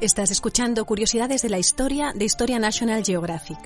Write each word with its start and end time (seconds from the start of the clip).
Estás 0.00 0.30
escuchando 0.30 0.84
Curiosidades 0.84 1.40
de 1.40 1.48
la 1.48 1.58
Historia 1.58 2.12
de 2.14 2.26
Historia 2.26 2.58
National 2.58 3.02
Geographic. 3.02 3.58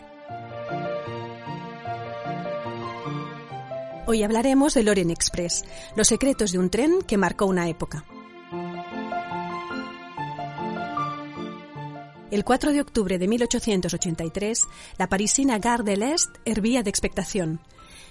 Hoy 4.06 4.22
hablaremos 4.22 4.74
del 4.74 4.88
Orient 4.88 5.11
Express, 5.11 5.64
los 5.96 6.06
secretos 6.06 6.53
de 6.53 6.61
un 6.61 6.71
tren 6.71 7.03
que 7.03 7.16
marcó 7.16 7.46
una 7.46 7.69
época. 7.69 8.04
El 12.31 12.45
4 12.45 12.73
de 12.75 12.81
octubre 12.81 13.19
de 13.19 13.27
1883, 13.27 14.62
la 14.99 15.09
parisina 15.09 15.59
Gare 15.59 15.83
de 15.83 15.97
l'Est 15.97 16.31
hervía 16.45 16.85
de 16.85 16.91
expectación. 16.91 17.59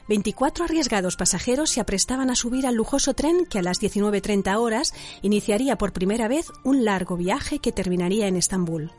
24 0.07 0.65
arriesgados 0.65 1.15
pasajeros 1.15 1.69
se 1.69 1.81
aprestaban 1.81 2.29
a 2.29 2.35
subir 2.35 2.65
al 2.65 2.75
lujoso 2.75 3.13
tren 3.13 3.45
que 3.45 3.59
a 3.59 3.61
las 3.61 3.81
19.30 3.81 4.57
horas 4.57 4.93
iniciaría 5.21 5.77
por 5.77 5.93
primera 5.93 6.27
vez 6.27 6.47
un 6.63 6.85
largo 6.85 7.15
viaje 7.17 7.59
que 7.59 7.71
terminaría 7.71 8.27
en 8.27 8.35
Estambul. 8.35 8.91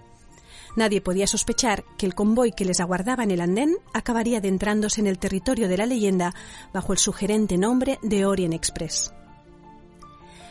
Nadie 0.76 1.00
podía 1.00 1.26
sospechar 1.26 1.84
que 1.98 2.06
el 2.06 2.14
convoy 2.14 2.52
que 2.52 2.64
les 2.64 2.80
aguardaba 2.80 3.24
en 3.24 3.32
el 3.32 3.40
andén 3.40 3.76
acabaría 3.92 4.38
adentrándose 4.38 5.00
en 5.00 5.08
el 5.08 5.18
territorio 5.18 5.68
de 5.68 5.76
la 5.76 5.86
leyenda 5.86 6.34
bajo 6.72 6.92
el 6.92 6.98
sugerente 6.98 7.58
nombre 7.58 7.98
de 8.02 8.24
Orient 8.24 8.54
Express. 8.54 9.12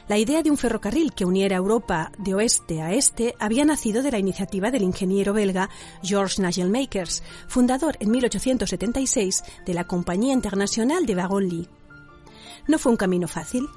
La 0.10 0.18
idea 0.18 0.42
de 0.42 0.50
un 0.50 0.58
ferrocarril 0.58 1.14
que 1.14 1.24
uniera 1.24 1.56
Europa 1.56 2.12
de 2.18 2.34
oeste 2.34 2.82
a 2.82 2.94
este 2.94 3.36
había 3.38 3.64
nacido 3.64 4.02
de 4.02 4.10
la 4.10 4.18
iniciativa 4.18 4.72
del 4.72 4.82
ingeniero 4.82 5.34
belga 5.34 5.70
Georges 6.02 6.40
Nagelmakers, 6.40 7.22
fundador 7.48 7.96
en 8.00 8.10
1876 8.10 9.44
de 9.68 9.74
la 9.76 9.86
Compañía 9.86 10.34
Internacional 10.34 11.06
de 11.06 11.16
Wagon-Lit. 11.16 11.70
No 12.68 12.80
fue 12.80 12.92
un 12.92 12.98
camino 12.98 13.28
fácil. 13.28 13.68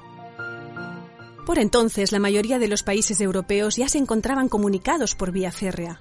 Por 1.45 1.58
entonces, 1.58 2.12
la 2.12 2.18
mayoría 2.18 2.58
de 2.58 2.69
los 2.69 2.83
países 2.83 3.20
europeos 3.20 3.77
ya 3.77 3.91
se 3.91 3.98
encontraban 3.98 4.48
comunicados 4.48 5.14
por 5.14 5.33
vía 5.33 5.52
férrea. 5.52 6.00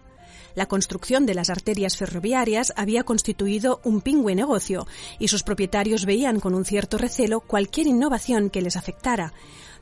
La 0.55 0.67
construcción 0.67 1.25
de 1.25 1.33
las 1.33 1.49
arterias 1.49 1.97
ferroviarias 1.97 2.71
había 2.77 3.03
constituido 3.03 3.81
un 3.83 3.99
pingüe 3.99 4.35
negocio 4.35 4.87
y 5.19 5.27
sus 5.27 5.43
propietarios 5.43 6.05
veían 6.05 6.39
con 6.39 6.55
un 6.55 6.63
cierto 6.63 6.97
recelo 6.97 7.41
cualquier 7.41 7.87
innovación 7.87 8.49
que 8.49 8.61
les 8.61 8.77
afectara, 8.77 9.33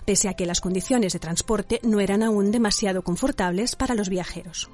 pese 0.10 0.28
a 0.28 0.34
que 0.34 0.48
las 0.48 0.60
condiciones 0.60 1.14
de 1.14 1.20
transporte 1.20 1.80
no 1.84 2.00
eran 2.00 2.24
aún 2.24 2.50
demasiado 2.50 3.04
confortables 3.04 3.76
para 3.76 3.94
los 3.94 4.10
viajeros. 4.10 4.72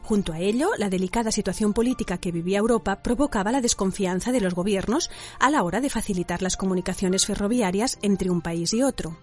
Junto 0.00 0.32
a 0.32 0.38
ello, 0.38 0.70
la 0.78 0.88
delicada 0.88 1.30
situación 1.32 1.74
política 1.74 2.16
que 2.16 2.32
vivía 2.32 2.56
Europa 2.56 3.02
provocaba 3.02 3.52
la 3.52 3.60
desconfianza 3.60 4.32
de 4.32 4.40
los 4.40 4.54
gobiernos 4.54 5.10
a 5.38 5.50
la 5.50 5.62
hora 5.64 5.82
de 5.82 5.90
facilitar 5.90 6.40
las 6.40 6.56
comunicaciones 6.56 7.26
ferroviarias 7.26 7.98
entre 8.00 8.30
un 8.30 8.40
país 8.40 8.72
y 8.72 8.82
otro. 8.82 9.18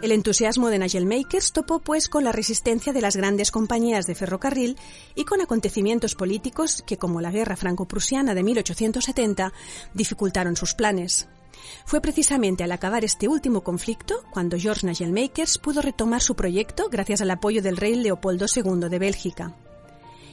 El 0.00 0.12
entusiasmo 0.12 0.68
de 0.68 0.78
Nigel 0.78 1.06
Makers 1.06 1.52
topó 1.52 1.80
pues 1.80 2.08
con 2.08 2.22
la 2.22 2.30
resistencia 2.30 2.92
de 2.92 3.00
las 3.00 3.16
grandes 3.16 3.50
compañías 3.50 4.06
de 4.06 4.14
ferrocarril 4.14 4.76
y 5.16 5.24
con 5.24 5.40
acontecimientos 5.40 6.14
políticos 6.14 6.84
que, 6.86 6.98
como 6.98 7.20
la 7.20 7.32
guerra 7.32 7.56
franco-prusiana 7.56 8.36
de 8.36 8.44
1870, 8.44 9.52
dificultaron 9.92 10.54
sus 10.54 10.74
planes. 10.74 11.26
Fue 11.84 12.00
precisamente 12.00 12.64
al 12.64 12.72
acabar 12.72 13.04
este 13.04 13.28
último 13.28 13.62
conflicto 13.62 14.22
cuando 14.30 14.58
George 14.58 14.86
Nagelmakers 14.86 15.58
pudo 15.58 15.82
retomar 15.82 16.22
su 16.22 16.34
proyecto 16.34 16.88
gracias 16.90 17.20
al 17.20 17.30
apoyo 17.30 17.62
del 17.62 17.76
rey 17.76 17.94
Leopoldo 17.94 18.46
II 18.54 18.88
de 18.88 18.98
Bélgica. 18.98 19.54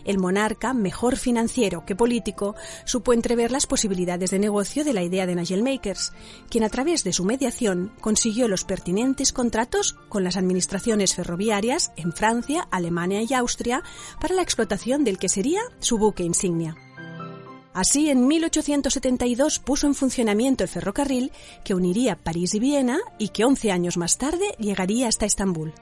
El 0.04 0.18
monarca, 0.18 0.74
mejor 0.74 1.16
financiero 1.16 1.86
que 1.86 1.96
político, 1.96 2.56
supo 2.86 3.14
entrever 3.14 3.52
las 3.52 3.68
posibilidades 3.68 4.32
de 4.32 4.40
negocio 4.40 4.84
de 4.84 4.94
la 4.94 5.04
idea 5.04 5.26
de 5.26 5.36
Nagelmakers, 5.36 6.14
quien 6.50 6.64
a 6.64 6.70
través 6.70 7.04
de 7.04 7.14
su 7.14 7.24
mediación 7.24 7.92
consiguió 8.02 8.48
los 8.48 8.64
pertinentes 8.64 9.32
contratos 9.32 9.96
con 10.10 10.24
las 10.24 10.38
administraciones 10.38 11.16
ferroviarias 11.16 11.92
en 11.98 12.14
Francia, 12.14 12.68
Alemania 12.72 13.22
y 13.22 13.34
Austria 13.34 13.84
para 14.20 14.36
la 14.36 14.42
explotación 14.42 15.04
del 15.04 15.20
que 15.20 15.30
sería 15.30 15.62
su 15.80 15.98
buque 15.98 16.24
insignia. 16.24 16.76
Así, 17.74 18.10
en 18.10 18.28
1872 18.28 19.60
puso 19.60 19.88
en 19.88 19.96
funcionamiento 19.96 20.64
el 20.64 20.70
ferrocarril 20.70 21.32
que 21.64 21.74
uniría 21.74 22.18
París 22.18 22.54
y 22.54 22.60
Viena 22.60 23.00
y 23.18 23.30
que 23.30 23.46
11 23.46 23.72
años 23.72 23.98
más 23.98 24.18
tarde 24.18 24.56
llegaría 24.60 25.08
hasta 25.08 25.26
Estambul. 25.26 25.74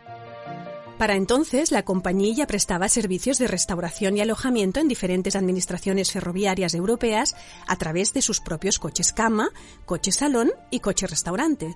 Para 0.99 1.15
entonces, 1.15 1.71
la 1.71 1.83
compañía 1.83 2.45
prestaba 2.45 2.89
servicios 2.89 3.37
de 3.37 3.47
restauración 3.47 4.17
y 4.17 4.21
alojamiento 4.21 4.81
en 4.81 4.89
diferentes 4.89 5.37
administraciones 5.37 6.11
ferroviarias 6.11 6.73
europeas 6.73 7.37
a 7.67 7.77
través 7.77 8.13
de 8.13 8.21
sus 8.21 8.41
propios 8.41 8.79
coches 8.79 9.13
cama, 9.13 9.49
coches 9.85 10.17
salón 10.17 10.51
y 10.69 10.81
coches 10.81 11.09
restaurante. 11.09 11.73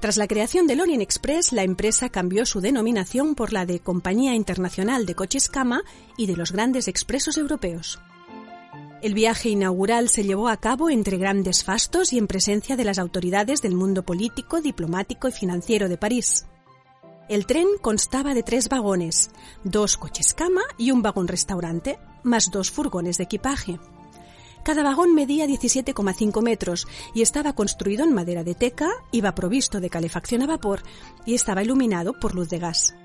Tras 0.00 0.16
la 0.16 0.26
creación 0.26 0.66
del 0.66 0.80
Orient 0.80 1.02
Express, 1.02 1.52
la 1.52 1.62
empresa 1.62 2.08
cambió 2.08 2.46
su 2.46 2.60
denominación 2.60 3.34
por 3.34 3.52
la 3.52 3.66
de 3.66 3.80
Compañía 3.80 4.34
Internacional 4.34 5.04
de 5.04 5.14
Coches 5.14 5.48
Cama 5.48 5.82
y 6.16 6.26
de 6.26 6.36
los 6.36 6.50
Grandes 6.50 6.88
Expresos 6.88 7.36
Europeos. 7.36 8.00
El 9.00 9.14
viaje 9.14 9.48
inaugural 9.48 10.08
se 10.08 10.24
llevó 10.24 10.48
a 10.48 10.56
cabo 10.56 10.90
entre 10.90 11.18
grandes 11.18 11.62
fastos 11.62 12.12
y 12.12 12.18
en 12.18 12.26
presencia 12.26 12.76
de 12.76 12.82
las 12.82 12.98
autoridades 12.98 13.62
del 13.62 13.76
mundo 13.76 14.02
político, 14.02 14.60
diplomático 14.60 15.28
y 15.28 15.32
financiero 15.32 15.88
de 15.88 15.96
París. 15.96 16.46
El 17.28 17.46
tren 17.46 17.68
constaba 17.80 18.34
de 18.34 18.42
tres 18.42 18.68
vagones, 18.68 19.30
dos 19.62 19.96
coches 19.98 20.34
cama 20.34 20.62
y 20.78 20.90
un 20.90 21.02
vagón 21.02 21.28
restaurante, 21.28 22.00
más 22.24 22.50
dos 22.50 22.72
furgones 22.72 23.18
de 23.18 23.24
equipaje. 23.24 23.78
Cada 24.64 24.82
vagón 24.82 25.14
medía 25.14 25.46
17,5 25.46 26.42
metros 26.42 26.88
y 27.14 27.22
estaba 27.22 27.52
construido 27.52 28.04
en 28.04 28.14
madera 28.14 28.42
de 28.42 28.56
teca, 28.56 28.88
iba 29.12 29.32
provisto 29.32 29.78
de 29.78 29.90
calefacción 29.90 30.42
a 30.42 30.48
vapor 30.48 30.82
y 31.24 31.34
estaba 31.34 31.62
iluminado 31.62 32.14
por 32.18 32.34
luz 32.34 32.48
de 32.48 32.58
gas. 32.58 32.96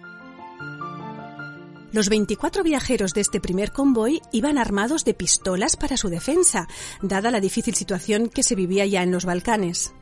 Los 1.93 2.09
24 2.09 2.63
viajeros 2.63 3.13
de 3.13 3.21
este 3.21 3.39
primer 3.39 3.71
convoy 3.71 4.19
iban 4.31 4.57
armados 4.57 5.05
de 5.05 5.13
pistolas 5.13 5.75
para 5.75 5.95
su 5.95 6.09
defensa, 6.09 6.67
dada 7.03 7.29
la 7.29 7.39
difícil 7.39 7.75
situación 7.75 8.29
que 8.29 8.41
se 8.41 8.55
vivía 8.55 8.87
ya 8.87 9.03
en 9.03 9.11
los 9.11 9.25
Balcanes. 9.25 9.93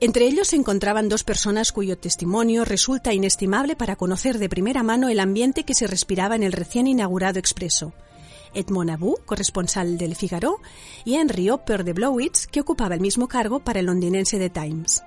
Entre 0.00 0.26
ellos 0.26 0.48
se 0.48 0.56
encontraban 0.56 1.08
dos 1.08 1.22
personas 1.22 1.70
cuyo 1.70 1.96
testimonio 1.96 2.64
resulta 2.64 3.14
inestimable 3.14 3.76
para 3.76 3.94
conocer 3.94 4.38
de 4.38 4.48
primera 4.48 4.82
mano 4.82 5.10
el 5.10 5.20
ambiente 5.20 5.62
que 5.62 5.74
se 5.74 5.86
respiraba 5.86 6.34
en 6.34 6.42
el 6.42 6.50
recién 6.50 6.88
inaugurado 6.88 7.38
expreso. 7.38 7.92
Edmond 8.52 8.90
Abou, 8.90 9.18
corresponsal 9.24 9.96
del 9.96 10.16
Figaro, 10.16 10.56
y 11.04 11.14
Henry 11.14 11.50
Opper 11.50 11.84
de 11.84 11.92
Blowitz, 11.92 12.48
que 12.48 12.62
ocupaba 12.62 12.96
el 12.96 13.00
mismo 13.00 13.28
cargo 13.28 13.60
para 13.60 13.78
el 13.78 13.86
londinense 13.86 14.38
The 14.38 14.50
Times. 14.50 15.04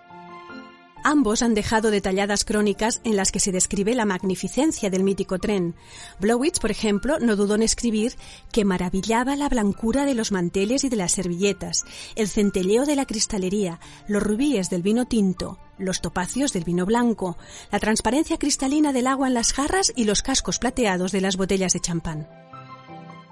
Ambos 1.03 1.41
han 1.41 1.53
dejado 1.53 1.89
detalladas 1.89 2.45
crónicas 2.45 3.01
en 3.03 3.15
las 3.15 3.31
que 3.31 3.39
se 3.39 3.51
describe 3.51 3.95
la 3.95 4.05
magnificencia 4.05 4.89
del 4.89 5.03
mítico 5.03 5.39
tren. 5.39 5.75
Blowitz, 6.19 6.59
por 6.59 6.71
ejemplo, 6.71 7.19
no 7.19 7.35
dudó 7.35 7.55
en 7.55 7.63
escribir 7.63 8.15
que 8.51 8.65
maravillaba 8.65 9.35
la 9.35 9.49
blancura 9.49 10.05
de 10.05 10.13
los 10.13 10.31
manteles 10.31 10.83
y 10.83 10.89
de 10.89 10.95
las 10.95 11.13
servilletas, 11.13 11.85
el 12.15 12.27
centelleo 12.27 12.85
de 12.85 12.95
la 12.95 13.05
cristalería, 13.05 13.79
los 14.07 14.21
rubíes 14.21 14.69
del 14.69 14.83
vino 14.83 15.05
tinto, 15.05 15.57
los 15.77 16.01
topacios 16.01 16.53
del 16.53 16.63
vino 16.63 16.85
blanco, 16.85 17.37
la 17.71 17.79
transparencia 17.79 18.37
cristalina 18.37 18.93
del 18.93 19.07
agua 19.07 19.27
en 19.27 19.33
las 19.33 19.53
jarras 19.53 19.91
y 19.95 20.03
los 20.03 20.21
cascos 20.21 20.59
plateados 20.59 21.11
de 21.11 21.21
las 21.21 21.37
botellas 21.37 21.73
de 21.73 21.79
champán. 21.79 22.40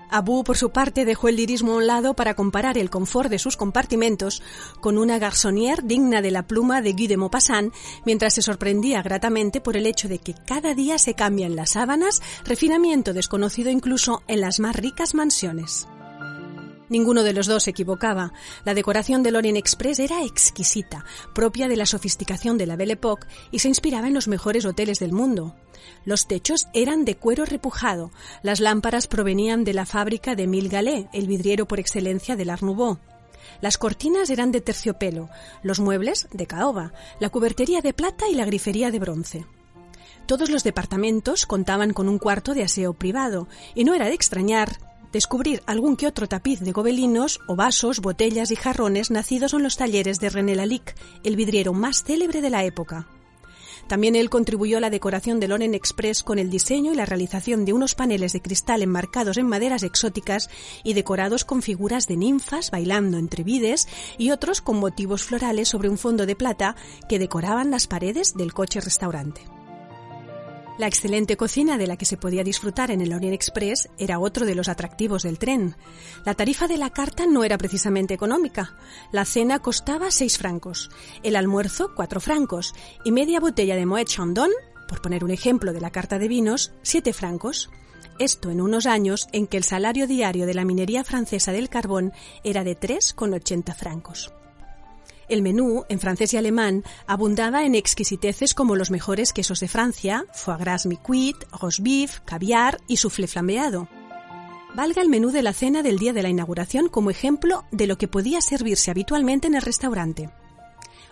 Abu, 0.09 0.43
por 0.43 0.57
su 0.57 0.71
parte, 0.71 1.05
dejó 1.05 1.27
el 1.27 1.35
lirismo 1.35 1.73
a 1.73 1.75
un 1.77 1.87
lado 1.87 2.15
para 2.15 2.33
comparar 2.33 2.77
el 2.77 2.89
confort 2.89 3.29
de 3.29 3.39
sus 3.39 3.57
compartimentos 3.57 4.41
con 4.81 4.97
una 4.97 5.19
garçonnière 5.19 5.83
digna 5.83 6.21
de 6.21 6.31
la 6.31 6.47
pluma 6.47 6.81
de 6.81 6.93
Guy 6.93 7.07
de 7.07 7.17
Maupassant, 7.17 7.73
mientras 8.05 8.33
se 8.33 8.41
sorprendía 8.41 9.01
gratamente 9.01 9.61
por 9.61 9.77
el 9.77 9.85
hecho 9.85 10.07
de 10.07 10.19
que 10.19 10.33
cada 10.33 10.73
día 10.73 10.97
se 10.97 11.13
cambian 11.13 11.55
las 11.55 11.71
sábanas, 11.71 12.21
refinamiento 12.45 13.13
desconocido 13.13 13.69
incluso 13.69 14.23
en 14.27 14.41
las 14.41 14.59
más 14.59 14.75
ricas 14.75 15.13
mansiones. 15.13 15.87
Ninguno 16.89 17.23
de 17.23 17.33
los 17.33 17.47
dos 17.47 17.63
se 17.63 17.71
equivocaba. 17.71 18.33
La 18.65 18.73
decoración 18.73 19.23
del 19.23 19.35
Orient 19.35 19.57
Express 19.57 19.99
era 19.99 20.23
exquisita, 20.23 21.05
propia 21.33 21.67
de 21.67 21.77
la 21.77 21.85
sofisticación 21.85 22.57
de 22.57 22.65
la 22.65 22.75
Belle 22.75 22.93
Époque 22.93 23.27
y 23.51 23.59
se 23.59 23.67
inspiraba 23.67 24.07
en 24.07 24.13
los 24.13 24.27
mejores 24.27 24.65
hoteles 24.65 24.99
del 24.99 25.13
mundo. 25.13 25.55
Los 26.03 26.27
techos 26.27 26.67
eran 26.73 27.05
de 27.05 27.15
cuero 27.15 27.45
repujado, 27.45 28.11
las 28.41 28.59
lámparas 28.59 29.07
provenían 29.07 29.63
de 29.63 29.73
la 29.73 29.85
fábrica 29.85 30.35
de 30.35 30.47
Mille 30.47 31.09
el 31.13 31.27
vidriero 31.27 31.67
por 31.67 31.79
excelencia 31.79 32.35
del 32.35 32.49
Art 32.49 32.63
Nouveau. 32.63 32.99
Las 33.61 33.77
cortinas 33.77 34.29
eran 34.29 34.51
de 34.51 34.61
terciopelo, 34.61 35.29
los 35.63 35.79
muebles 35.79 36.27
de 36.31 36.47
caoba, 36.47 36.93
la 37.19 37.29
cubertería 37.29 37.81
de 37.81 37.93
plata 37.93 38.27
y 38.29 38.35
la 38.35 38.45
grifería 38.45 38.91
de 38.91 38.99
bronce. 38.99 39.45
Todos 40.25 40.49
los 40.49 40.63
departamentos 40.63 41.45
contaban 41.45 41.91
con 41.91 42.07
un 42.07 42.19
cuarto 42.19 42.53
de 42.53 42.63
aseo 42.63 42.93
privado, 42.93 43.47
y 43.73 43.83
no 43.83 43.95
era 43.95 44.05
de 44.05 44.13
extrañar 44.13 44.77
descubrir 45.11 45.63
algún 45.65 45.95
que 45.95 46.07
otro 46.07 46.27
tapiz 46.27 46.59
de 46.59 46.71
gobelinos 46.71 47.39
o 47.47 47.55
vasos, 47.55 47.99
botellas 47.99 48.51
y 48.51 48.55
jarrones 48.55 49.11
nacidos 49.11 49.53
en 49.53 49.63
los 49.63 49.77
talleres 49.77 50.19
de 50.19 50.29
René 50.29 50.55
Lalique, 50.55 50.93
el 51.23 51.35
vidriero 51.35 51.73
más 51.73 52.03
célebre 52.03 52.41
de 52.41 52.49
la 52.49 52.63
época. 52.63 53.07
También 53.89 54.15
él 54.15 54.29
contribuyó 54.29 54.77
a 54.77 54.81
la 54.81 54.91
decoración 54.91 55.39
del 55.39 55.49
Loren 55.49 55.73
Express 55.73 56.21
con 56.21 56.37
el 56.37 56.51
diseño 56.51 56.93
y 56.93 56.95
la 56.95 57.07
realización 57.07 57.65
de 57.65 57.73
unos 57.73 57.95
paneles 57.95 58.33
de 58.33 58.41
cristal 58.41 58.83
enmarcados 58.83 59.37
en 59.37 59.47
maderas 59.47 59.81
exóticas 59.81 60.49
y 60.83 60.93
decorados 60.93 61.43
con 61.43 61.63
figuras 61.63 62.05
de 62.05 62.15
ninfas 62.15 62.69
bailando 62.69 63.17
entre 63.17 63.43
vides 63.43 63.87
y 64.19 64.29
otros 64.29 64.61
con 64.61 64.77
motivos 64.77 65.23
florales 65.23 65.69
sobre 65.69 65.89
un 65.89 65.97
fondo 65.97 66.27
de 66.27 66.35
plata 66.35 66.75
que 67.09 67.17
decoraban 67.17 67.71
las 67.71 67.87
paredes 67.87 68.35
del 68.35 68.53
coche 68.53 68.79
restaurante. 68.79 69.58
La 70.79 70.87
excelente 70.87 71.35
cocina 71.35 71.77
de 71.77 71.87
la 71.87 71.97
que 71.97 72.05
se 72.05 72.15
podía 72.15 72.45
disfrutar 72.45 72.89
en 72.89 73.01
el 73.01 73.11
Orient 73.11 73.33
Express 73.33 73.89
era 73.97 74.17
otro 74.17 74.45
de 74.45 74.55
los 74.55 74.69
atractivos 74.69 75.23
del 75.23 75.37
tren. 75.37 75.75
La 76.25 76.35
tarifa 76.35 76.69
de 76.69 76.77
la 76.77 76.89
carta 76.89 77.25
no 77.25 77.43
era 77.43 77.57
precisamente 77.57 78.13
económica. 78.13 78.77
La 79.11 79.25
cena 79.25 79.59
costaba 79.59 80.09
6 80.09 80.37
francos, 80.37 80.89
el 81.21 81.35
almuerzo 81.35 81.91
4 81.97 82.21
francos 82.21 82.73
y 83.03 83.11
media 83.11 83.41
botella 83.41 83.75
de 83.75 83.85
Moet 83.85 84.07
Chandon, 84.07 84.51
por 84.87 85.01
poner 85.01 85.25
un 85.25 85.31
ejemplo 85.31 85.73
de 85.73 85.81
la 85.81 85.91
carta 85.91 86.17
de 86.17 86.29
vinos, 86.29 86.71
7 86.81 87.11
francos. 87.11 87.69
Esto 88.17 88.49
en 88.49 88.61
unos 88.61 88.85
años 88.85 89.27
en 89.33 89.47
que 89.47 89.57
el 89.57 89.65
salario 89.65 90.07
diario 90.07 90.45
de 90.45 90.53
la 90.53 90.63
minería 90.63 91.03
francesa 91.03 91.51
del 91.51 91.67
carbón 91.67 92.13
era 92.45 92.63
de 92.63 92.79
3,80 92.79 93.75
francos. 93.75 94.31
El 95.29 95.43
menú, 95.43 95.85
en 95.89 95.99
francés 95.99 96.33
y 96.33 96.37
alemán, 96.37 96.83
abundaba 97.05 97.63
en 97.63 97.75
exquisiteces 97.75 98.55
como 98.55 98.75
los 98.75 98.89
mejores 98.89 99.31
quesos 99.31 99.59
de 99.59 99.67
Francia, 99.67 100.25
foie 100.33 100.57
gras 100.57 100.87
mi-cuit, 100.87 101.37
roast 101.51 101.81
beef, 101.81 102.21
caviar 102.21 102.81
y 102.87 102.97
soufflé 102.97 103.27
flambeado. 103.27 103.87
Valga 104.73 105.03
el 105.03 105.09
menú 105.09 105.29
de 105.29 105.43
la 105.43 105.53
cena 105.53 105.83
del 105.83 105.99
día 105.99 106.13
de 106.13 106.23
la 106.23 106.29
inauguración 106.29 106.89
como 106.89 107.11
ejemplo 107.11 107.65
de 107.71 107.85
lo 107.85 107.99
que 107.99 108.07
podía 108.07 108.41
servirse 108.41 108.89
habitualmente 108.89 109.45
en 109.45 109.53
el 109.53 109.61
restaurante. 109.61 110.31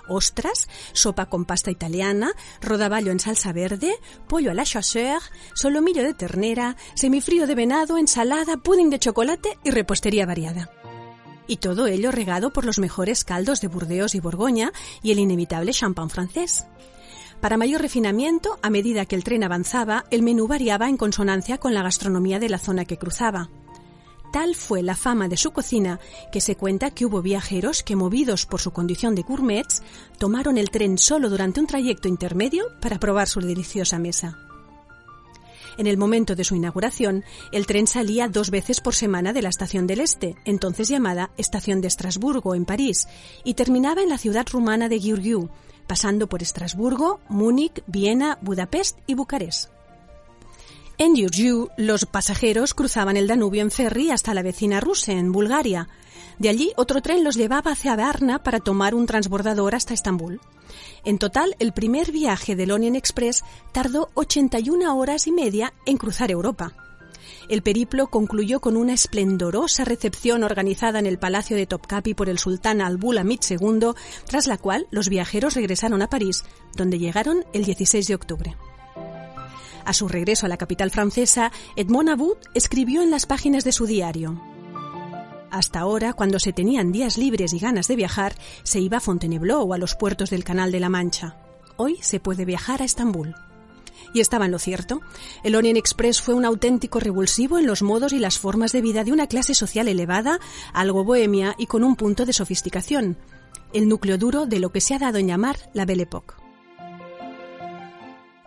Ostras, 0.09 0.67
sopa 0.93 1.27
con 1.27 1.45
pasta 1.45 1.69
italiana, 1.69 2.31
rodaballo 2.59 3.11
en 3.11 3.19
salsa 3.19 3.53
verde, 3.53 3.93
pollo 4.27 4.49
a 4.49 4.55
la 4.55 4.63
chasseur, 4.63 5.21
solomillo 5.53 6.01
de 6.01 6.15
ternera, 6.15 6.75
semifrío 6.95 7.45
de 7.45 7.53
venado, 7.53 7.99
ensalada, 7.99 8.57
pudding 8.57 8.89
de 8.89 8.97
chocolate 8.97 9.59
y 9.63 9.69
repostería 9.69 10.25
variada 10.25 10.71
y 11.47 11.57
todo 11.57 11.87
ello 11.87 12.11
regado 12.11 12.51
por 12.51 12.65
los 12.65 12.79
mejores 12.79 13.23
caldos 13.23 13.61
de 13.61 13.67
Burdeos 13.67 14.15
y 14.15 14.19
Borgoña 14.19 14.71
y 15.01 15.11
el 15.11 15.19
inevitable 15.19 15.73
champán 15.73 16.09
francés. 16.09 16.65
Para 17.41 17.57
mayor 17.57 17.81
refinamiento, 17.81 18.57
a 18.61 18.69
medida 18.69 19.05
que 19.05 19.15
el 19.15 19.23
tren 19.23 19.43
avanzaba, 19.43 20.05
el 20.09 20.23
menú 20.23 20.47
variaba 20.47 20.89
en 20.89 20.97
consonancia 20.97 21.57
con 21.57 21.73
la 21.73 21.83
gastronomía 21.83 22.39
de 22.39 22.49
la 22.49 22.57
zona 22.57 22.85
que 22.85 22.97
cruzaba. 22.97 23.49
Tal 24.33 24.55
fue 24.55 24.81
la 24.83 24.95
fama 24.95 25.27
de 25.27 25.37
su 25.37 25.51
cocina 25.51 25.99
que 26.31 26.41
se 26.41 26.55
cuenta 26.55 26.91
que 26.91 27.05
hubo 27.05 27.21
viajeros 27.21 27.83
que, 27.83 27.95
movidos 27.95 28.45
por 28.45 28.59
su 28.59 28.71
condición 28.71 29.15
de 29.15 29.21
gourmets, 29.21 29.83
tomaron 30.17 30.57
el 30.57 30.69
tren 30.69 30.97
solo 30.97 31.29
durante 31.29 31.59
un 31.59 31.67
trayecto 31.67 32.07
intermedio 32.07 32.65
para 32.81 32.99
probar 32.99 33.27
su 33.27 33.39
deliciosa 33.39 33.99
mesa. 33.99 34.46
En 35.77 35.87
el 35.87 35.97
momento 35.97 36.35
de 36.35 36.43
su 36.43 36.55
inauguración, 36.55 37.23
el 37.51 37.67
tren 37.67 37.87
salía 37.87 38.27
dos 38.27 38.49
veces 38.49 38.81
por 38.81 38.95
semana 38.95 39.31
de 39.31 39.41
la 39.41 39.49
Estación 39.49 39.85
del 39.85 39.99
Este, 39.99 40.35
entonces 40.45 40.87
llamada 40.87 41.31
Estación 41.37 41.81
de 41.81 41.87
Estrasburgo, 41.87 42.55
en 42.55 42.65
París, 42.65 43.07
y 43.43 43.53
terminaba 43.53 44.01
en 44.01 44.09
la 44.09 44.17
ciudad 44.17 44.45
rumana 44.51 44.89
de 44.89 44.99
Giurgiu, 44.99 45.49
pasando 45.85 46.27
por 46.27 46.41
Estrasburgo, 46.41 47.19
Múnich, 47.29 47.83
Viena, 47.87 48.39
Budapest 48.41 48.97
y 49.07 49.13
Bucarest. 49.13 49.76
En 50.99 51.15
Giurgiu, 51.15 51.69
los 51.77 52.07
pasajeros 52.07 52.73
cruzaban 52.73 53.17
el 53.17 53.27
Danubio 53.27 53.61
en 53.61 53.69
ferry 53.69 54.09
hasta 54.09 54.33
la 54.33 54.41
vecina 54.41 54.79
Ruse, 54.79 55.11
en 55.11 55.31
Bulgaria. 55.31 55.89
De 56.39 56.49
allí, 56.49 56.73
otro 56.75 57.01
tren 57.03 57.23
los 57.23 57.35
llevaba 57.35 57.73
hacia 57.73 57.95
Varna 57.95 58.41
para 58.41 58.59
tomar 58.59 58.95
un 58.95 59.05
transbordador 59.05 59.75
hasta 59.75 59.93
Estambul. 59.93 60.41
En 61.05 61.19
total, 61.19 61.55
el 61.59 61.71
primer 61.71 62.11
viaje 62.11 62.55
del 62.55 62.71
Orient 62.71 62.95
Express 62.95 63.43
tardó 63.73 64.09
81 64.15 64.97
horas 64.97 65.27
y 65.27 65.31
media 65.31 65.71
en 65.85 65.97
cruzar 65.97 66.31
Europa. 66.31 66.73
El 67.47 67.61
periplo 67.61 68.07
concluyó 68.07 68.59
con 68.59 68.75
una 68.75 68.93
esplendorosa 68.93 69.85
recepción 69.85 70.43
organizada 70.43 70.97
en 70.97 71.05
el 71.05 71.19
Palacio 71.19 71.55
de 71.55 71.67
Topkapi 71.67 72.15
por 72.15 72.27
el 72.27 72.39
sultán 72.39 72.81
Al-Bulamid 72.81 73.41
II, 73.47 73.91
tras 74.25 74.47
la 74.47 74.57
cual 74.57 74.87
los 74.89 75.09
viajeros 75.09 75.53
regresaron 75.53 76.01
a 76.01 76.09
París, 76.09 76.43
donde 76.75 76.97
llegaron 76.97 77.45
el 77.53 77.65
16 77.65 78.07
de 78.07 78.15
octubre. 78.15 78.57
A 79.87 79.93
su 79.93 80.09
regreso 80.09 80.45
a 80.45 80.49
la 80.49 80.57
capital 80.57 80.91
francesa, 80.91 81.51
Edmond 81.77 82.09
About 82.09 82.39
escribió 82.53 83.01
en 83.01 83.09
las 83.09 83.25
páginas 83.25 83.63
de 83.63 83.71
su 83.71 83.85
diario 83.85 84.39
hasta 85.49 85.79
ahora, 85.79 86.13
cuando 86.13 86.39
se 86.39 86.53
tenían 86.53 86.91
días 86.91 87.17
libres 87.17 87.53
y 87.53 87.59
ganas 87.59 87.87
de 87.87 87.95
viajar, 87.95 88.35
se 88.63 88.79
iba 88.79 88.97
a 88.97 88.99
Fontainebleau 88.99 89.61
o 89.61 89.73
a 89.73 89.77
los 89.77 89.95
puertos 89.95 90.29
del 90.29 90.43
Canal 90.43 90.71
de 90.71 90.79
la 90.79 90.89
Mancha. 90.89 91.37
Hoy 91.77 91.97
se 92.01 92.19
puede 92.19 92.45
viajar 92.45 92.81
a 92.81 92.85
Estambul. 92.85 93.33
Y 94.13 94.19
estaba 94.19 94.45
en 94.45 94.51
lo 94.51 94.59
cierto. 94.59 95.01
El 95.43 95.55
Orient 95.55 95.77
Express 95.77 96.21
fue 96.21 96.35
un 96.35 96.45
auténtico 96.45 96.99
revulsivo 96.99 97.57
en 97.57 97.65
los 97.65 97.81
modos 97.81 98.13
y 98.13 98.19
las 98.19 98.37
formas 98.37 98.71
de 98.71 98.81
vida 98.81 99.03
de 99.03 99.11
una 99.11 99.27
clase 99.27 99.53
social 99.53 99.87
elevada, 99.87 100.39
algo 100.73 101.03
bohemia 101.03 101.55
y 101.57 101.65
con 101.65 101.83
un 101.83 101.95
punto 101.95 102.25
de 102.25 102.33
sofisticación. 102.33 103.17
El 103.73 103.87
núcleo 103.87 104.17
duro 104.17 104.45
de 104.45 104.59
lo 104.59 104.71
que 104.71 104.81
se 104.81 104.95
ha 104.95 104.99
dado 104.99 105.17
en 105.17 105.27
llamar 105.27 105.57
la 105.73 105.85
Belle 105.85 106.03
Époque. 106.03 106.46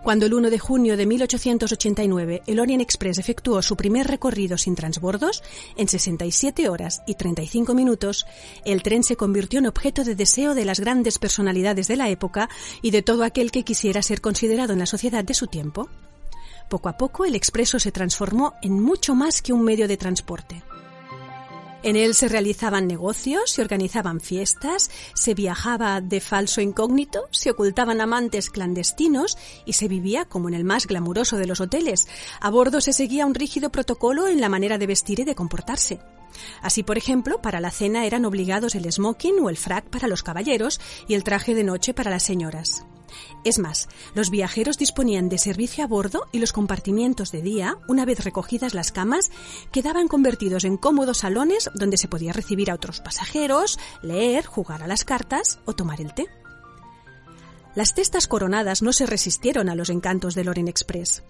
Cuando 0.02 0.24
el 0.24 0.32
1 0.32 0.48
de 0.48 0.58
junio 0.58 0.96
de 0.96 1.04
1889 1.04 2.42
el 2.46 2.58
Orient 2.58 2.80
Express 2.80 3.18
efectuó 3.18 3.60
su 3.60 3.76
primer 3.76 4.06
recorrido 4.06 4.56
sin 4.56 4.74
transbordos, 4.74 5.42
en 5.76 5.88
67 5.88 6.70
horas 6.70 7.02
y 7.06 7.16
35 7.16 7.74
minutos, 7.74 8.24
el 8.64 8.82
tren 8.82 9.04
se 9.04 9.16
convirtió 9.16 9.58
en 9.58 9.66
objeto 9.66 10.02
de 10.02 10.14
deseo 10.14 10.54
de 10.54 10.64
las 10.64 10.80
grandes 10.80 11.18
personalidades 11.18 11.86
de 11.86 11.96
la 11.96 12.08
época 12.08 12.48
y 12.80 12.92
de 12.92 13.02
todo 13.02 13.24
aquel 13.24 13.50
que 13.50 13.62
quisiera 13.62 14.00
ser 14.00 14.22
considerado 14.22 14.72
en 14.72 14.78
la 14.78 14.86
sociedad 14.86 15.22
de 15.22 15.34
su 15.34 15.48
tiempo. 15.48 15.90
Poco 16.70 16.88
a 16.88 16.96
poco 16.96 17.26
el 17.26 17.34
expreso 17.34 17.78
se 17.78 17.92
transformó 17.92 18.54
en 18.62 18.80
mucho 18.80 19.14
más 19.14 19.42
que 19.42 19.52
un 19.52 19.64
medio 19.64 19.86
de 19.86 19.98
transporte. 19.98 20.62
En 21.82 21.96
él 21.96 22.14
se 22.14 22.28
realizaban 22.28 22.86
negocios, 22.86 23.50
se 23.50 23.62
organizaban 23.62 24.20
fiestas, 24.20 24.90
se 25.14 25.32
viajaba 25.34 26.00
de 26.02 26.20
falso 26.20 26.60
incógnito, 26.60 27.26
se 27.30 27.50
ocultaban 27.50 28.02
amantes 28.02 28.50
clandestinos 28.50 29.38
y 29.64 29.72
se 29.72 29.88
vivía 29.88 30.26
como 30.26 30.48
en 30.48 30.54
el 30.54 30.64
más 30.64 30.86
glamuroso 30.86 31.38
de 31.38 31.46
los 31.46 31.60
hoteles. 31.60 32.06
A 32.40 32.50
bordo 32.50 32.82
se 32.82 32.92
seguía 32.92 33.24
un 33.24 33.34
rígido 33.34 33.70
protocolo 33.70 34.28
en 34.28 34.40
la 34.40 34.50
manera 34.50 34.76
de 34.76 34.86
vestir 34.86 35.20
y 35.20 35.24
de 35.24 35.34
comportarse. 35.34 36.00
Así, 36.62 36.82
por 36.82 36.98
ejemplo, 36.98 37.40
para 37.40 37.60
la 37.60 37.70
cena 37.70 38.04
eran 38.04 38.24
obligados 38.24 38.74
el 38.74 38.90
smoking 38.90 39.40
o 39.40 39.48
el 39.48 39.56
frac 39.56 39.86
para 39.86 40.08
los 40.08 40.22
caballeros 40.22 40.80
y 41.08 41.14
el 41.14 41.24
traje 41.24 41.54
de 41.54 41.64
noche 41.64 41.94
para 41.94 42.10
las 42.10 42.22
señoras. 42.22 42.84
Es 43.44 43.58
más, 43.58 43.88
los 44.14 44.30
viajeros 44.30 44.78
disponían 44.78 45.28
de 45.28 45.38
servicio 45.38 45.84
a 45.84 45.86
bordo 45.86 46.26
y 46.32 46.38
los 46.38 46.52
compartimientos 46.52 47.32
de 47.32 47.42
día, 47.42 47.78
una 47.88 48.04
vez 48.04 48.24
recogidas 48.24 48.74
las 48.74 48.92
camas, 48.92 49.30
quedaban 49.72 50.08
convertidos 50.08 50.64
en 50.64 50.76
cómodos 50.76 51.18
salones 51.18 51.70
donde 51.74 51.96
se 51.96 52.08
podía 52.08 52.32
recibir 52.32 52.70
a 52.70 52.74
otros 52.74 53.00
pasajeros, 53.00 53.78
leer, 54.02 54.44
jugar 54.46 54.82
a 54.82 54.86
las 54.86 55.04
cartas 55.04 55.58
o 55.64 55.74
tomar 55.74 56.00
el 56.00 56.14
té. 56.14 56.26
Las 57.74 57.94
testas 57.94 58.26
coronadas 58.26 58.82
no 58.82 58.92
se 58.92 59.06
resistieron 59.06 59.68
a 59.68 59.74
los 59.74 59.90
encantos 59.90 60.34
del 60.34 60.48
Orient 60.48 60.68
Express. 60.68 61.22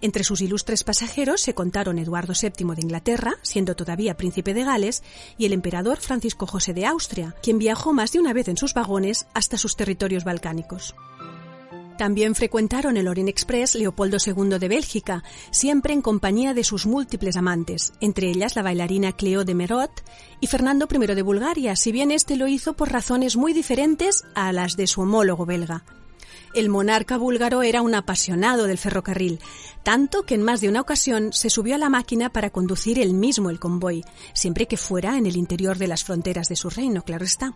Entre 0.00 0.22
sus 0.22 0.40
ilustres 0.40 0.84
pasajeros 0.84 1.40
se 1.40 1.54
contaron 1.54 1.98
Eduardo 1.98 2.32
VII 2.40 2.74
de 2.74 2.82
Inglaterra, 2.82 3.34
siendo 3.42 3.74
todavía 3.74 4.16
príncipe 4.16 4.54
de 4.54 4.64
Gales, 4.64 5.02
y 5.36 5.46
el 5.46 5.52
emperador 5.52 5.98
Francisco 5.98 6.46
José 6.46 6.72
de 6.72 6.86
Austria, 6.86 7.34
quien 7.42 7.58
viajó 7.58 7.92
más 7.92 8.12
de 8.12 8.20
una 8.20 8.32
vez 8.32 8.48
en 8.48 8.56
sus 8.56 8.74
vagones 8.74 9.26
hasta 9.34 9.58
sus 9.58 9.76
territorios 9.76 10.24
balcánicos. 10.24 10.94
También 11.98 12.36
frecuentaron 12.36 12.96
el 12.96 13.08
Orient 13.08 13.28
Express 13.28 13.74
Leopoldo 13.74 14.18
II 14.24 14.60
de 14.60 14.68
Bélgica, 14.68 15.24
siempre 15.50 15.92
en 15.92 16.00
compañía 16.00 16.54
de 16.54 16.62
sus 16.62 16.86
múltiples 16.86 17.36
amantes, 17.36 17.92
entre 18.00 18.30
ellas 18.30 18.54
la 18.54 18.62
bailarina 18.62 19.10
Cleo 19.10 19.44
de 19.44 19.56
Merot 19.56 19.90
y 20.40 20.46
Fernando 20.46 20.86
I 20.88 21.06
de 21.06 21.22
Bulgaria, 21.22 21.74
si 21.74 21.90
bien 21.90 22.12
este 22.12 22.36
lo 22.36 22.46
hizo 22.46 22.74
por 22.74 22.92
razones 22.92 23.36
muy 23.36 23.52
diferentes 23.52 24.24
a 24.36 24.52
las 24.52 24.76
de 24.76 24.86
su 24.86 25.00
homólogo 25.00 25.44
belga. 25.44 25.82
El 26.54 26.68
monarca 26.68 27.16
búlgaro 27.16 27.62
era 27.62 27.82
un 27.82 27.94
apasionado 27.94 28.66
del 28.66 28.78
ferrocarril, 28.78 29.40
tanto 29.82 30.24
que 30.24 30.34
en 30.34 30.42
más 30.42 30.60
de 30.60 30.68
una 30.68 30.80
ocasión 30.80 31.32
se 31.32 31.50
subió 31.50 31.74
a 31.74 31.78
la 31.78 31.88
máquina 31.88 32.30
para 32.30 32.50
conducir 32.50 32.98
él 32.98 33.14
mismo 33.14 33.50
el 33.50 33.60
convoy, 33.60 34.04
siempre 34.32 34.66
que 34.66 34.76
fuera 34.76 35.18
en 35.18 35.26
el 35.26 35.36
interior 35.36 35.78
de 35.78 35.88
las 35.88 36.04
fronteras 36.04 36.48
de 36.48 36.56
su 36.56 36.70
reino, 36.70 37.02
claro 37.02 37.24
está. 37.24 37.54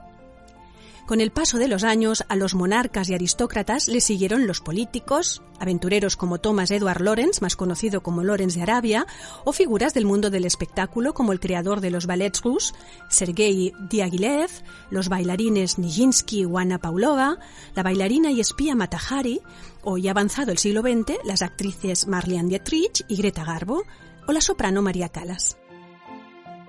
Con 1.06 1.20
el 1.20 1.32
paso 1.32 1.58
de 1.58 1.66
los 1.66 1.82
años, 1.82 2.24
a 2.28 2.36
los 2.36 2.54
monarcas 2.54 3.08
y 3.08 3.14
aristócratas 3.14 3.88
le 3.88 4.00
siguieron 4.00 4.46
los 4.46 4.60
políticos, 4.60 5.42
aventureros 5.58 6.16
como 6.16 6.38
Thomas 6.38 6.70
Edward 6.70 7.02
Lawrence, 7.02 7.40
más 7.40 7.56
conocido 7.56 8.02
como 8.02 8.22
Lawrence 8.22 8.56
de 8.56 8.62
Arabia, 8.62 9.06
o 9.44 9.52
figuras 9.52 9.94
del 9.94 10.06
mundo 10.06 10.30
del 10.30 10.44
espectáculo 10.44 11.12
como 11.12 11.32
el 11.32 11.40
creador 11.40 11.80
de 11.80 11.90
los 11.90 12.06
ballets 12.06 12.42
russos, 12.42 12.74
Sergei 13.10 13.72
Diaghilev, 13.90 14.50
los 14.90 15.08
bailarines 15.08 15.78
Nijinsky 15.78 16.42
y 16.42 16.48
Anna 16.56 16.78
Paulova, 16.78 17.38
la 17.74 17.82
bailarina 17.82 18.30
y 18.30 18.40
espía 18.40 18.76
Matahari, 18.76 19.40
o 19.82 19.98
ya 19.98 20.12
avanzado 20.12 20.52
el 20.52 20.58
siglo 20.58 20.82
XX, 20.82 21.18
las 21.24 21.42
actrices 21.42 22.06
Marlene 22.06 22.48
Dietrich 22.48 23.04
y 23.08 23.16
Greta 23.16 23.44
Garbo, 23.44 23.82
o 24.28 24.32
la 24.32 24.40
soprano 24.40 24.82
María 24.82 25.08
Callas. 25.08 25.56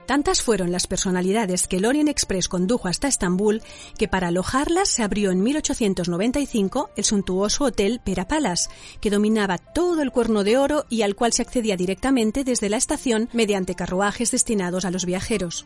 Tantas 0.05 0.41
fueron 0.41 0.71
las 0.71 0.85
personalidades 0.85 1.67
que 1.67 1.77
el 1.77 1.85
Orient 1.85 2.09
Express 2.09 2.49
condujo 2.49 2.87
hasta 2.87 3.07
Estambul 3.07 3.61
que 3.97 4.09
para 4.09 4.27
alojarlas 4.27 4.89
se 4.89 5.01
abrió 5.01 5.31
en 5.31 5.41
1895 5.41 6.89
el 6.97 7.03
suntuoso 7.03 7.65
Hotel 7.65 8.01
Pera 8.03 8.27
Palace, 8.27 8.69
que 8.99 9.09
dominaba 9.09 9.57
todo 9.57 10.01
el 10.01 10.11
Cuerno 10.11 10.43
de 10.43 10.57
Oro 10.57 10.85
y 10.89 11.03
al 11.03 11.15
cual 11.15 11.31
se 11.31 11.41
accedía 11.41 11.77
directamente 11.77 12.43
desde 12.43 12.69
la 12.69 12.77
estación 12.77 13.29
mediante 13.31 13.75
carruajes 13.75 14.31
destinados 14.31 14.83
a 14.83 14.91
los 14.91 15.05
viajeros. 15.05 15.65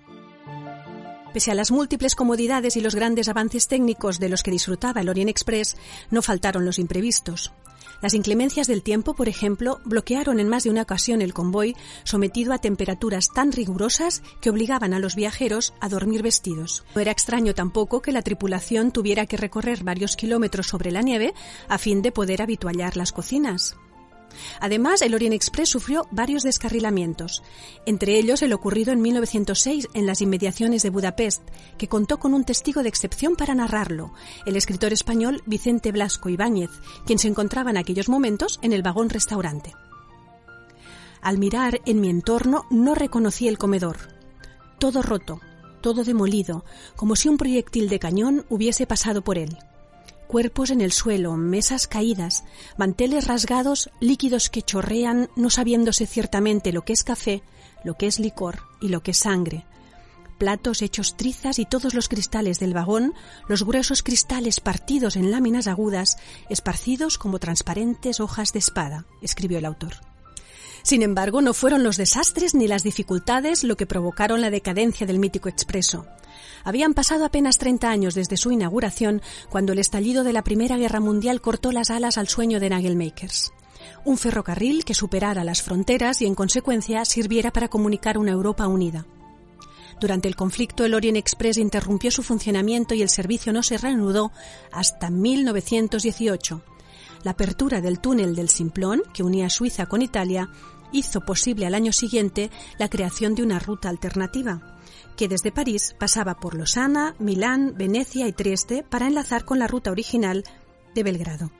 Pese 1.38 1.52
a 1.52 1.54
las 1.54 1.70
múltiples 1.70 2.16
comodidades 2.16 2.78
y 2.78 2.82
los 2.82 2.96
grandes 2.96 3.30
avances 3.30 3.68
técnicos 3.68 4.18
de 4.18 4.28
los 4.28 4.42
que 4.42 4.50
disfrutaba 4.50 5.02
el 5.02 5.10
Orient 5.10 5.30
Express, 5.30 5.78
no 6.10 6.24
faltaron 6.24 6.66
los 6.66 6.80
imprevistos. 6.80 7.54
Las 8.02 8.16
inclemencias 8.16 8.66
del 8.66 8.82
tiempo, 8.82 9.14
por 9.14 9.30
ejemplo, 9.30 9.80
bloquearon 9.86 10.40
en 10.40 10.50
más 10.50 10.64
de 10.64 10.72
una 10.72 10.82
ocasión 10.82 11.22
el 11.22 11.36
convoy, 11.36 11.76
sometido 12.04 12.54
a 12.54 12.58
temperaturas 12.58 13.28
tan 13.32 13.52
rigurosas 13.52 14.24
que 14.42 14.50
obligaban 14.50 14.96
a 14.96 15.00
los 15.00 15.16
viajeros 15.16 15.76
a 15.80 15.90
dormir 15.90 16.24
vestidos. 16.24 16.84
No 16.96 17.02
era 17.02 17.12
extraño 17.12 17.54
tampoco 17.54 18.02
que 18.02 18.12
la 18.12 18.24
tripulación 18.24 18.92
tuviera 18.92 19.28
que 19.28 19.38
recorrer 19.38 19.84
varios 19.84 20.16
kilómetros 20.16 20.66
sobre 20.66 20.90
la 20.90 21.04
nieve 21.04 21.36
a 21.70 21.78
fin 21.78 22.02
de 22.02 22.12
poder 22.12 22.42
habituallar 22.42 22.98
las 22.98 23.12
cocinas. 23.12 23.78
Además, 24.60 25.02
el 25.02 25.14
Orient 25.16 25.34
Express 25.34 25.70
sufrió 25.70 26.08
varios 26.12 26.44
descarrilamientos, 26.44 27.44
entre 27.86 28.18
ellos 28.18 28.42
el 28.42 28.54
ocurrido 28.54 28.94
en 28.94 29.02
1906 29.02 29.90
en 29.94 30.06
las 30.06 30.22
inmediaciones 30.22 30.84
de 30.84 30.90
Budapest, 30.90 31.42
que 31.78 31.88
contó 31.88 32.20
con 32.20 32.34
un 32.34 32.44
testigo 32.44 32.84
de 32.84 32.90
excepción 32.90 33.36
para 33.36 33.56
narrarlo, 33.56 34.14
el 34.46 34.56
escritor 34.56 34.94
español 34.94 35.44
Vicente 35.46 35.92
Blasco 35.92 36.30
Ibáñez, 36.30 36.70
quien 37.06 37.20
se 37.20 37.28
encontraba 37.28 37.72
en 37.72 37.78
aquellos 37.78 38.10
momentos 38.10 38.60
en 38.62 38.74
el 38.74 38.84
vagón 38.84 39.10
restaurante. 39.10 39.74
Al 41.22 41.38
mirar 41.38 41.82
en 41.86 42.00
mi 42.00 42.10
entorno 42.10 42.66
no 42.70 42.96
reconocí 42.96 43.48
el 43.48 43.58
comedor. 43.58 43.98
Todo 44.80 45.02
roto, 45.02 45.42
todo 45.82 46.04
demolido, 46.04 46.64
como 46.96 47.16
si 47.16 47.28
un 47.28 47.38
proyectil 47.38 47.90
de 47.90 48.00
cañón 48.00 48.46
hubiese 48.50 48.86
pasado 48.86 49.24
por 49.24 49.38
él 49.38 49.58
cuerpos 50.28 50.70
en 50.70 50.82
el 50.82 50.92
suelo, 50.92 51.36
mesas 51.38 51.88
caídas, 51.88 52.44
manteles 52.78 53.26
rasgados, 53.26 53.90
líquidos 54.00 54.50
que 54.50 54.62
chorrean, 54.62 55.30
no 55.36 55.50
sabiéndose 55.50 56.06
ciertamente 56.06 56.72
lo 56.72 56.84
que 56.84 56.94
es 56.94 57.04
café, 57.04 57.42
lo 57.84 57.96
que 57.96 58.08
es 58.08 58.20
licor 58.20 58.60
y 58.82 58.90
lo 58.90 59.02
que 59.02 59.12
es 59.12 59.18
sangre. 59.18 59.66
Platos 60.38 60.84
hechos 60.84 61.18
trizas 61.18 61.58
y 61.58 61.66
todos 61.66 61.96
los 61.96 62.10
cristales 62.10 62.60
del 62.60 62.74
vagón, 62.74 63.16
los 63.48 63.64
gruesos 63.64 64.04
cristales 64.04 64.60
partidos 64.60 65.16
en 65.16 65.32
láminas 65.32 65.66
agudas, 65.66 66.18
esparcidos 66.50 67.18
como 67.18 67.40
transparentes 67.40 68.20
hojas 68.20 68.54
de 68.54 68.60
espada, 68.60 69.06
escribió 69.24 69.58
el 69.58 69.66
autor. 69.66 69.96
Sin 70.84 71.02
embargo, 71.02 71.42
no 71.42 71.54
fueron 71.54 71.84
los 71.84 71.98
desastres 71.98 72.54
ni 72.54 72.68
las 72.68 72.84
dificultades 72.84 73.64
lo 73.64 73.76
que 73.76 73.88
provocaron 73.88 74.42
la 74.42 74.52
decadencia 74.52 75.08
del 75.08 75.20
mítico 75.20 75.50
expreso. 75.50 76.06
Habían 76.64 76.94
pasado 76.94 77.26
apenas 77.26 77.58
30 77.58 77.90
años 77.90 78.16
desde 78.16 78.38
su 78.38 78.52
inauguración 78.52 79.22
cuando 79.50 79.74
el 79.74 79.80
estallido 79.80 80.24
de 80.24 80.34
la 80.34 80.44
Primera 80.44 80.78
Guerra 80.78 81.00
Mundial 81.00 81.42
cortó 81.42 81.72
las 81.72 81.90
alas 81.90 82.18
al 82.18 82.28
sueño 82.28 82.60
de 82.60 82.70
Nagelmakers. 82.70 83.52
Un 84.06 84.18
ferrocarril 84.18 84.86
que 84.86 84.94
superara 84.94 85.44
las 85.44 85.62
fronteras 85.62 86.22
y 86.22 86.26
en 86.26 86.36
consecuencia 86.36 87.06
sirviera 87.06 87.52
para 87.52 87.68
comunicar 87.68 88.18
una 88.18 88.32
Europa 88.32 88.68
unida. 88.68 89.06
Durante 90.00 90.28
el 90.28 90.36
conflicto, 90.36 90.86
el 90.86 90.94
Orient 90.94 91.18
Express 91.18 91.58
interrumpió 91.58 92.12
su 92.12 92.22
funcionamiento 92.22 92.94
y 92.94 93.02
el 93.02 93.10
servicio 93.10 93.52
no 93.52 93.64
se 93.64 93.78
reanudó 93.78 94.32
hasta 94.72 95.10
1918. 95.10 96.62
La 97.24 97.32
apertura 97.32 97.82
del 97.82 98.00
túnel 98.00 98.36
del 98.36 98.50
Simplón, 98.50 99.02
que 99.14 99.24
unía 99.24 99.50
Suiza 99.50 99.88
con 99.88 100.04
Italia, 100.04 100.50
hizo 100.92 101.22
posible 101.22 101.66
al 101.66 101.74
año 101.74 101.92
siguiente 101.92 102.52
la 102.78 102.90
creación 102.90 103.36
de 103.36 103.44
una 103.44 103.60
ruta 103.60 103.90
alternativa 103.90 104.77
que 105.18 105.28
desde 105.28 105.52
París 105.52 105.96
pasaba 106.00 106.36
por 106.40 106.56
Losana, 106.56 107.16
Milán, 107.20 107.74
Venecia 107.76 108.28
y 108.28 108.32
Trieste 108.32 108.84
para 108.84 109.08
enlazar 109.08 109.44
con 109.44 109.60
la 109.60 109.68
ruta 109.68 109.92
original 109.92 110.46
de 110.96 111.04
Belgrado. 111.04 111.52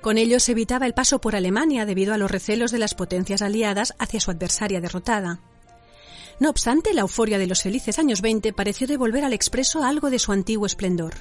Con 0.00 0.18
ello 0.18 0.38
se 0.38 0.52
evitaba 0.52 0.86
el 0.86 0.94
paso 0.94 1.20
por 1.20 1.34
Alemania 1.34 1.84
debido 1.84 2.14
a 2.14 2.18
los 2.18 2.30
recelos 2.30 2.70
de 2.70 2.78
las 2.78 2.94
potencias 2.94 3.42
aliadas 3.42 3.94
hacia 3.98 4.20
su 4.20 4.30
adversaria 4.30 4.80
derrotada. 4.80 5.40
No 6.38 6.50
obstante, 6.50 6.94
la 6.94 7.00
euforia 7.00 7.38
de 7.38 7.46
los 7.46 7.62
felices 7.62 7.98
años 7.98 8.20
20 8.20 8.52
pareció 8.52 8.86
devolver 8.86 9.24
al 9.24 9.32
expreso 9.32 9.82
algo 9.82 10.10
de 10.10 10.18
su 10.18 10.30
antiguo 10.30 10.66
esplendor. 10.66 11.14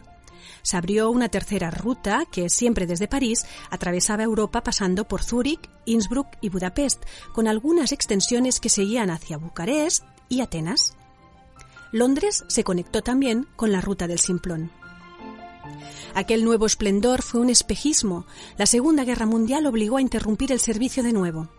Se 0.61 0.77
abrió 0.77 1.09
una 1.09 1.29
tercera 1.29 1.71
ruta 1.71 2.25
que, 2.31 2.49
siempre 2.49 2.85
desde 2.85 3.07
París, 3.07 3.45
atravesaba 3.69 4.23
Europa 4.23 4.61
pasando 4.61 5.07
por 5.07 5.23
Zúrich, 5.23 5.69
Innsbruck 5.85 6.27
y 6.41 6.49
Budapest, 6.49 7.03
con 7.33 7.47
algunas 7.47 7.91
extensiones 7.91 8.59
que 8.59 8.69
seguían 8.69 9.09
hacia 9.09 9.37
Bucarest 9.37 10.03
y 10.27 10.41
Atenas. 10.41 10.95
Londres 11.91 12.43
se 12.47 12.63
conectó 12.63 13.01
también 13.01 13.47
con 13.55 13.71
la 13.71 13.81
ruta 13.81 14.07
del 14.07 14.19
Simplón. 14.19 14.71
Aquel 16.13 16.45
nuevo 16.45 16.65
esplendor 16.65 17.21
fue 17.21 17.41
un 17.41 17.49
espejismo. 17.49 18.25
La 18.57 18.65
Segunda 18.65 19.03
Guerra 19.03 19.25
Mundial 19.25 19.65
obligó 19.65 19.97
a 19.97 20.01
interrumpir 20.01 20.51
el 20.51 20.59
servicio 20.59 21.03
de 21.03 21.11
nuevo. 21.11 21.49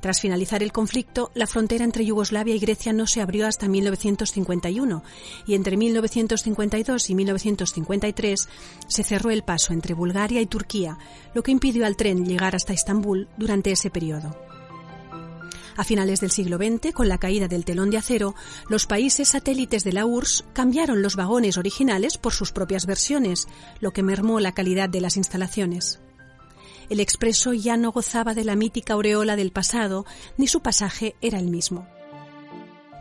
Tras 0.00 0.20
finalizar 0.20 0.62
el 0.62 0.72
conflicto, 0.72 1.30
la 1.34 1.46
frontera 1.46 1.82
entre 1.82 2.04
Yugoslavia 2.04 2.54
y 2.54 2.58
Grecia 2.58 2.92
no 2.92 3.06
se 3.06 3.22
abrió 3.22 3.46
hasta 3.46 3.68
1951 3.68 5.02
y 5.46 5.54
entre 5.54 5.78
1952 5.78 7.08
y 7.08 7.14
1953 7.14 8.48
se 8.86 9.02
cerró 9.02 9.30
el 9.30 9.44
paso 9.44 9.72
entre 9.72 9.94
Bulgaria 9.94 10.42
y 10.42 10.46
Turquía, 10.46 10.98
lo 11.32 11.42
que 11.42 11.52
impidió 11.52 11.86
al 11.86 11.96
tren 11.96 12.26
llegar 12.26 12.54
hasta 12.54 12.74
Estambul 12.74 13.28
durante 13.38 13.72
ese 13.72 13.88
periodo. 13.88 14.36
A 15.76 15.84
finales 15.84 16.20
del 16.20 16.30
siglo 16.30 16.56
XX, 16.56 16.92
con 16.92 17.08
la 17.08 17.18
caída 17.18 17.48
del 17.48 17.64
telón 17.64 17.90
de 17.90 17.98
acero, 17.98 18.34
los 18.68 18.86
países 18.86 19.28
satélites 19.28 19.82
de 19.82 19.92
la 19.92 20.06
URSS 20.06 20.44
cambiaron 20.52 21.02
los 21.02 21.16
vagones 21.16 21.58
originales 21.58 22.16
por 22.16 22.32
sus 22.32 22.52
propias 22.52 22.86
versiones, 22.86 23.48
lo 23.80 23.92
que 23.92 24.04
mermó 24.04 24.38
la 24.38 24.52
calidad 24.52 24.88
de 24.88 25.00
las 25.00 25.16
instalaciones. 25.16 26.00
El 26.90 27.00
expreso 27.00 27.52
ya 27.54 27.76
no 27.76 27.92
gozaba 27.92 28.34
de 28.34 28.44
la 28.44 28.56
mítica 28.56 28.92
aureola 28.92 29.36
del 29.36 29.50
pasado, 29.50 30.04
ni 30.36 30.46
su 30.46 30.60
pasaje 30.60 31.16
era 31.20 31.38
el 31.38 31.48
mismo. 31.48 31.88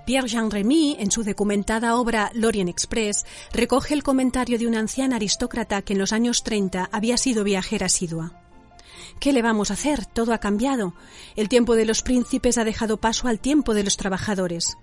Pierre-Jean 0.05 0.51
Remy, 0.51 0.97
en 0.99 1.11
su 1.11 1.23
documentada 1.23 1.95
obra 1.95 2.31
Lorient 2.33 2.69
Express, 2.69 3.25
recoge 3.53 3.93
el 3.93 4.03
comentario 4.03 4.57
de 4.57 4.67
una 4.67 4.79
anciana 4.79 5.15
aristócrata 5.15 5.81
que 5.81 5.93
en 5.93 5.99
los 5.99 6.11
años 6.11 6.43
30 6.43 6.89
había 6.91 7.17
sido 7.17 7.43
viajera 7.43 7.85
asidua. 7.85 8.42
¿Qué 9.19 9.33
le 9.33 9.41
vamos 9.41 9.69
a 9.69 9.75
hacer? 9.75 10.05
Todo 10.05 10.33
ha 10.33 10.39
cambiado. 10.39 10.93
El 11.35 11.49
tiempo 11.49 11.75
de 11.75 11.85
los 11.85 12.01
príncipes 12.01 12.57
ha 12.57 12.63
dejado 12.63 12.97
paso 12.97 13.27
al 13.27 13.39
tiempo 13.39 13.73
de 13.73 13.83
los 13.83 13.97
trabajadores. 13.97 14.77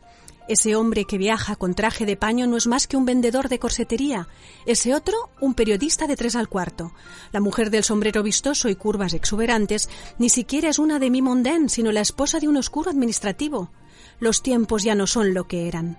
Ese 0.48 0.74
hombre 0.74 1.04
que 1.04 1.16
viaja 1.16 1.54
con 1.54 1.74
traje 1.74 2.06
de 2.06 2.16
paño 2.16 2.48
no 2.48 2.56
es 2.56 2.66
más 2.66 2.88
que 2.88 2.96
un 2.96 3.04
vendedor 3.04 3.48
de 3.48 3.60
corsetería. 3.60 4.26
Ese 4.66 4.94
otro, 4.94 5.30
un 5.40 5.54
periodista 5.54 6.08
de 6.08 6.16
tres 6.16 6.34
al 6.34 6.48
cuarto. 6.48 6.92
La 7.30 7.40
mujer 7.40 7.70
del 7.70 7.84
sombrero 7.84 8.24
vistoso 8.24 8.68
y 8.68 8.74
curvas 8.74 9.14
exuberantes 9.14 9.88
ni 10.18 10.28
siquiera 10.28 10.68
es 10.68 10.80
una 10.80 10.98
de 10.98 11.10
mi 11.10 11.22
mondén, 11.22 11.68
sino 11.68 11.92
la 11.92 12.00
esposa 12.00 12.40
de 12.40 12.48
un 12.48 12.56
oscuro 12.56 12.90
administrativo. 12.90 13.70
Los 14.18 14.42
tiempos 14.42 14.82
ya 14.82 14.96
no 14.96 15.06
son 15.06 15.34
lo 15.34 15.46
que 15.46 15.68
eran. 15.68 15.96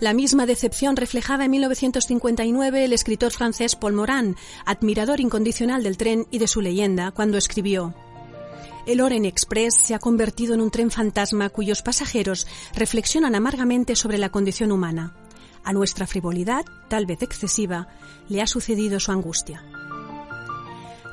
La 0.00 0.12
misma 0.12 0.46
decepción 0.46 0.96
reflejaba 0.96 1.46
en 1.46 1.50
1959 1.52 2.84
el 2.84 2.92
escritor 2.92 3.32
francés 3.32 3.76
Paul 3.76 3.94
Morand, 3.94 4.36
admirador 4.64 5.20
incondicional 5.20 5.82
del 5.82 5.96
tren 5.96 6.26
y 6.30 6.38
de 6.38 6.48
su 6.48 6.60
leyenda, 6.60 7.12
cuando 7.12 7.38
escribió 7.38 7.94
el 8.86 9.00
Orient 9.00 9.26
Express 9.26 9.74
se 9.74 9.94
ha 9.96 9.98
convertido 9.98 10.54
en 10.54 10.60
un 10.60 10.70
tren 10.70 10.92
fantasma 10.92 11.50
cuyos 11.50 11.82
pasajeros 11.82 12.46
reflexionan 12.72 13.34
amargamente 13.34 13.96
sobre 13.96 14.16
la 14.16 14.28
condición 14.28 14.70
humana. 14.70 15.12
A 15.64 15.72
nuestra 15.72 16.06
frivolidad, 16.06 16.64
tal 16.88 17.04
vez 17.04 17.20
excesiva, 17.22 17.88
le 18.28 18.40
ha 18.40 18.46
sucedido 18.46 19.00
su 19.00 19.10
angustia. 19.10 19.64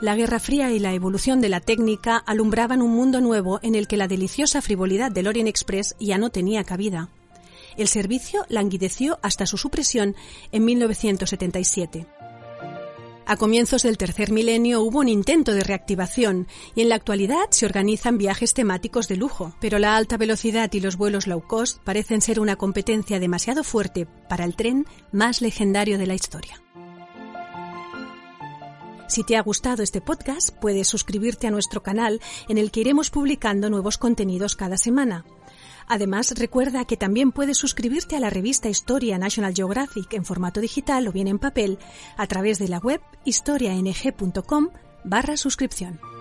La 0.02 0.16
Guerra 0.16 0.40
Fría 0.40 0.72
y 0.72 0.78
la 0.78 0.94
evolución 0.94 1.42
de 1.42 1.50
la 1.50 1.62
técnica 1.62 2.18
alumbraban 2.18 2.84
un 2.84 2.92
mundo 2.92 3.22
nuevo 3.22 3.60
en 3.64 3.74
el 3.74 3.88
que 3.88 3.98
la 3.98 4.08
deliciosa 4.08 4.62
frivolidad 4.62 5.12
del 5.12 5.28
Orient 5.28 5.50
Express 5.50 5.96
ya 6.00 6.20
no 6.20 6.30
tenía 6.30 6.64
cabida. 6.64 7.10
El 7.78 7.88
servicio 7.88 8.46
languideció 8.50 9.20
hasta 9.22 9.46
su 9.46 9.58
supresión 9.58 10.16
en 10.52 10.66
1977. 10.66 12.08
A 13.26 13.38
comienzos 13.38 13.84
del 13.84 13.98
tercer 13.98 14.32
milenio 14.32 14.82
hubo 14.82 15.00
un 15.00 15.08
intento 15.08 15.54
de 15.54 15.64
reactivación 15.64 16.48
y 16.76 16.82
en 16.82 16.90
la 16.90 16.96
actualidad 16.96 17.50
se 17.52 17.66
organizan 17.66 18.18
viajes 18.18 18.54
temáticos 18.54 19.08
de 19.08 19.16
lujo, 19.16 19.56
pero 19.62 19.80
la 19.80 19.96
alta 19.96 20.18
velocidad 20.18 20.72
y 20.74 20.82
los 20.82 20.98
vuelos 20.98 21.26
low 21.26 21.42
cost 21.42 21.80
parecen 21.84 22.22
ser 22.22 22.42
una 22.42 22.58
competencia 22.58 23.20
demasiado 23.20 23.64
fuerte 23.64 24.08
para 24.28 24.44
el 24.44 24.58
tren 24.58 24.86
más 25.14 25.42
legendario 25.42 25.98
de 25.98 26.08
la 26.08 26.16
historia. 26.16 26.62
Si 29.08 29.24
te 29.24 29.38
ha 29.38 29.42
gustado 29.42 29.84
este 29.84 30.02
podcast, 30.02 30.50
puedes 30.60 30.88
suscribirte 30.88 31.48
a 31.48 31.52
nuestro 31.52 31.84
canal 31.84 32.20
en 32.50 32.58
el 32.58 32.72
que 32.72 32.82
iremos 32.82 33.10
publicando 33.10 33.70
nuevos 33.70 33.98
contenidos 33.98 34.56
cada 34.56 34.76
semana. 34.76 35.24
Además, 35.88 36.34
recuerda 36.38 36.86
que 36.86 36.98
también 36.98 37.32
puedes 37.32 37.58
suscribirte 37.58 38.16
a 38.16 38.20
la 38.20 38.30
revista 38.30 38.70
Historia 38.70 39.18
National 39.18 39.54
Geographic 39.54 40.14
en 40.14 40.26
formato 40.26 40.62
digital 40.62 41.08
o 41.08 41.12
bien 41.12 41.28
en 41.28 41.40
papel 41.40 41.80
a 42.18 42.28
través 42.28 42.60
de 42.60 42.68
la 42.68 42.80
web 42.80 43.02
historiang.com 43.26 44.70
barra 45.04 45.38
suscripción. 45.38 46.13